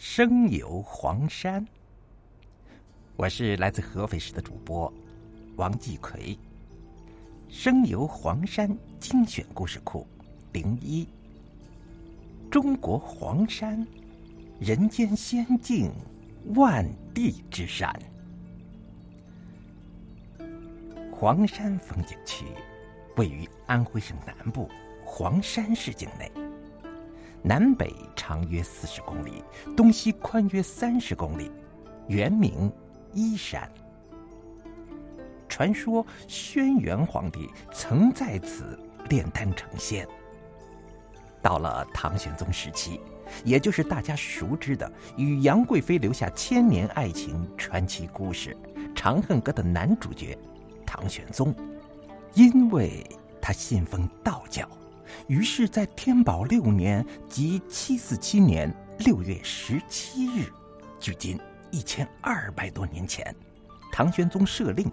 [0.00, 1.66] 生游黄山，
[3.16, 4.92] 我是来自合肥市的主播
[5.56, 6.38] 王继奎。
[7.48, 10.06] 生游黄山精选故事库
[10.52, 11.04] 零一，
[12.48, 13.84] 中国黄山，
[14.60, 15.90] 人间仙境，
[16.54, 17.92] 万地之山。
[21.10, 22.44] 黄山风景区
[23.16, 24.70] 位于安徽省南部
[25.04, 26.30] 黄山市境内。
[27.42, 29.42] 南北长约四十公里，
[29.76, 31.50] 东西宽约三十公里，
[32.06, 32.70] 原名
[33.12, 33.70] 依山。
[35.48, 40.06] 传说轩辕皇帝曾在此炼丹成仙。
[41.40, 43.00] 到了唐玄宗时期，
[43.44, 48.56] 也就是大家熟知的与杨贵妃留下千年爱情传奇故事
[48.94, 50.36] 《长恨歌》的男主角
[50.84, 51.54] 唐玄宗，
[52.34, 53.06] 因为
[53.40, 54.68] 他信奉道教。
[55.26, 60.52] 于是，在天宝六年，即七四七年六月十七日，
[60.98, 61.38] 距今
[61.70, 63.34] 一千二百多年前，
[63.92, 64.90] 唐玄宗设令，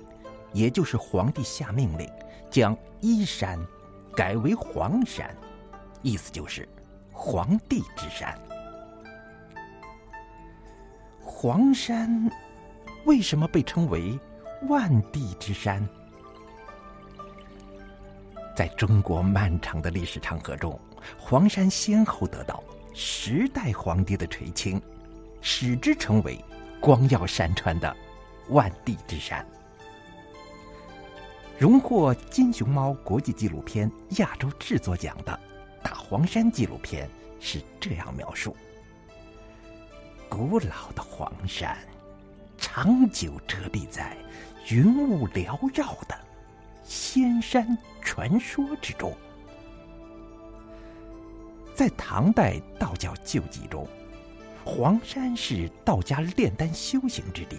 [0.53, 2.09] 也就是皇帝下命令，
[2.49, 3.59] 将依山
[4.15, 5.35] 改为黄山，
[6.01, 6.67] 意思就是
[7.11, 8.37] 皇帝之山。
[11.21, 12.31] 黄山
[13.05, 14.19] 为什么被称为
[14.67, 15.87] 万地之山？
[18.55, 20.79] 在中国漫长的历史长河中，
[21.19, 24.81] 黄山先后得到十代皇帝的垂青，
[25.41, 26.43] 使之成为
[26.79, 27.93] 光耀山川的
[28.49, 29.45] 万地之山。
[31.59, 35.37] 荣获金熊猫国际纪录片亚洲制作奖的
[35.83, 37.09] 《大黄山》纪录片
[37.41, 38.55] 是这样描述：
[40.29, 41.77] 古老的黄山，
[42.57, 44.15] 长久遮蔽在
[44.69, 46.17] 云雾缭绕的。
[46.83, 47.77] 仙山
[48.15, 49.13] 传说之中，
[51.73, 53.85] 在唐代道教旧记中，
[54.63, 57.57] 黄山是道家炼丹修行之地。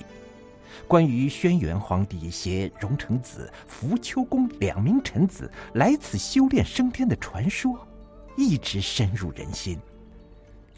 [0.88, 7.86] 关于轩辕皇帝携荣成子、福丘公两名臣子来此修炼升天的传说，
[8.34, 9.78] 一直深入人心。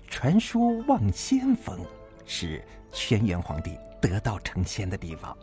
[0.08, 1.78] 传说望仙峰
[2.26, 5.38] 是轩辕皇帝得道成仙的地方。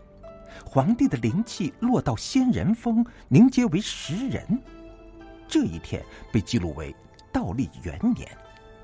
[0.65, 4.61] 皇帝的灵气落到仙人峰，凝结为石人。
[5.47, 6.95] 这一天被记录为
[7.31, 8.27] 道历元年，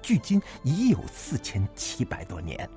[0.01, 2.69] 距今已有四千七百多年。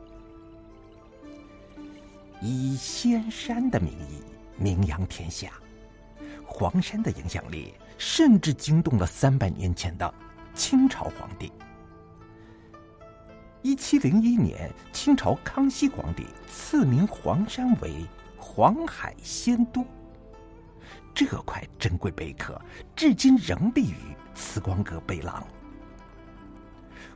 [2.40, 4.22] 以仙山的名义
[4.56, 5.52] 名扬天下，
[6.44, 10.12] 黄山的影响力甚至惊动了三百年前的
[10.54, 11.52] 清朝皇帝。
[13.62, 18.04] 一七零一年，清朝康熙皇帝赐名黄山为。
[18.46, 19.82] 黄海仙都，
[21.14, 22.60] 这块珍贵碑刻
[22.94, 23.96] 至今仍立于
[24.34, 25.44] 慈光阁北廊。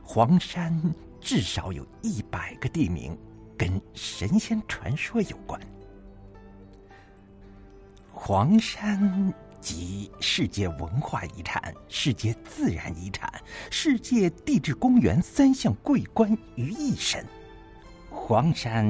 [0.03, 0.75] 黄山
[1.21, 3.15] 至少有一百个地名
[3.55, 5.61] 跟神仙传说有关。
[8.11, 13.31] 黄山集世界文化遗产、世界自然遗产、
[13.69, 17.23] 世界地质公园三项桂冠于一身，
[18.09, 18.85] 黄山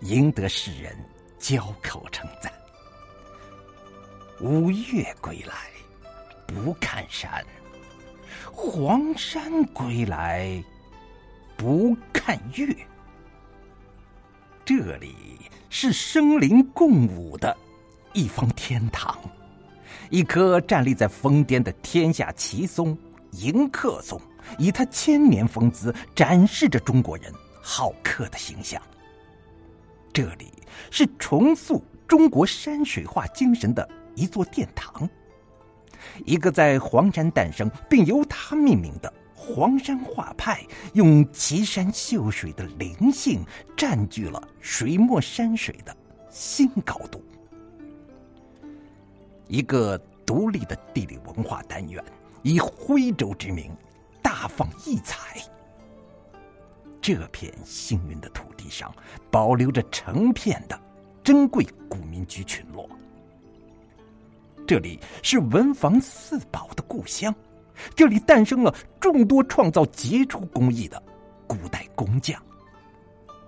[0.00, 0.96] 赢得世人。
[1.42, 2.50] 交口称赞。
[4.40, 5.54] 五岳归来，
[6.46, 7.42] 不看山；
[8.52, 10.62] 黄山归来，
[11.56, 12.74] 不看岳。
[14.64, 15.16] 这里
[15.68, 17.54] 是生灵共舞的
[18.12, 19.18] 一方天堂，
[20.10, 22.96] 一棵站立在峰巅的天下奇松——
[23.32, 24.20] 迎客松，
[24.58, 28.80] 以它千年风姿，展示着中国人好客的形象。
[30.12, 30.52] 这里
[30.90, 35.08] 是重塑中国山水画精神的一座殿堂，
[36.26, 40.60] 一个在黄山诞生并由它命名的黄山画派，
[40.92, 43.42] 用奇山秀水的灵性
[43.74, 45.96] 占据了水墨山水的
[46.30, 47.24] 新高度。
[49.48, 49.96] 一个
[50.26, 52.04] 独立的地理文化单元，
[52.42, 53.74] 以徽州之名
[54.20, 55.42] 大放异彩。
[57.02, 58.94] 这片幸运的土地上，
[59.28, 60.80] 保留着成片的
[61.24, 62.88] 珍贵古民居群落。
[64.66, 67.34] 这里是文房四宝的故乡，
[67.96, 71.02] 这里诞生了众多创造杰出工艺的
[71.48, 72.40] 古代工匠。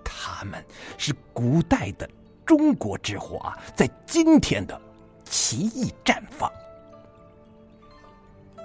[0.03, 0.63] 他们
[0.97, 2.09] 是古代的
[2.45, 4.79] 中国之华，在今天的
[5.23, 6.51] 奇异绽放。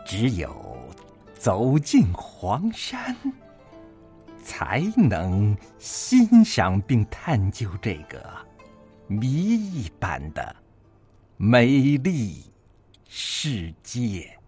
[0.04, 0.76] 只有
[1.38, 3.16] 走进黄山。
[4.42, 8.24] 才能欣赏并探究这个
[9.06, 10.54] 谜一般的
[11.36, 11.66] 美
[11.98, 12.44] 丽
[13.08, 14.39] 世界。